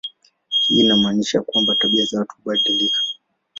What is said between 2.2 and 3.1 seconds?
hubadilika.